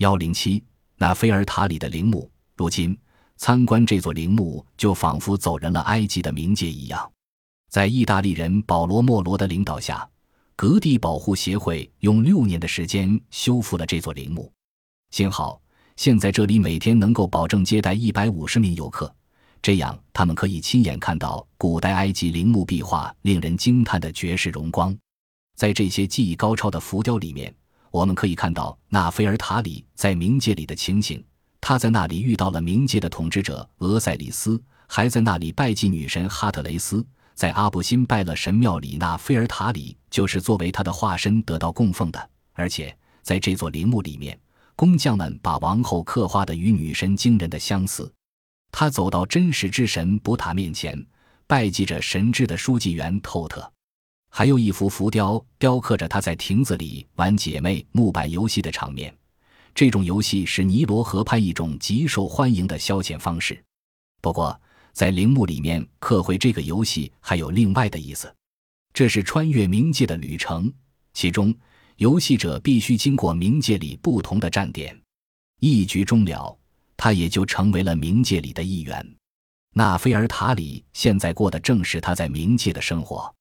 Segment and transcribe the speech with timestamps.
[0.00, 0.64] 幺零七，
[0.96, 2.30] 那菲尔塔里的陵墓。
[2.56, 2.98] 如今
[3.36, 7.12] 参观这座陵墓，就仿佛走人了埃及的冥界一样。
[7.68, 10.08] 在意大利人保罗·莫罗的领导下，
[10.56, 14.50] 格地保护协会用六年的时间修复了这座陵墓。
[15.10, 15.60] 幸好
[15.96, 19.14] 现在这里每天能够保证接待一百五十名游客，
[19.60, 24.96] 这样他们可以亲眼看到古代埃及陵墓壁画令人惊叹的绝世荣光。
[25.56, 27.54] 在这些技艺高超的浮雕里面，
[27.90, 31.22] 我们可以看到纳菲尔塔里在冥界里的情形。
[31.60, 37.04] 他在那里遇到了冥界的统治者俄塞里斯，还在那里拜祭女神哈特雷斯。
[37.34, 42.30] 在阿布辛拜勒神庙里，纳菲尔塔里就是作为他的化身得到供奉的。
[42.52, 44.38] 而且在这座陵墓里面，
[44.76, 48.12] 工匠们把王后刻画的与女神惊人的相似。
[48.72, 51.02] 他走到真实之神布塔面前，
[51.46, 53.72] 拜祭着神之的书记员透特。
[54.30, 59.14] 还有一幅浮雕，雕刻着他在亭子里玩姐妹木板游戏的场面。
[59.74, 63.62] 这种游戏是尼罗河畔一种极受欢迎的消遣方式。
[64.20, 64.58] 不过，
[64.92, 68.34] 在陵墓里面刻绘这个游戏还有另外的意思，
[68.92, 70.72] 这是穿越冥界的旅程，
[71.12, 71.54] 其中
[71.96, 74.98] 游戏者必须经过冥界里不同的站点，
[75.60, 76.56] 一局终了，
[76.96, 79.16] 他也就成为了冥界里的一员。
[79.74, 83.32] 纳菲尔塔里现在过的正是他在冥界的生活。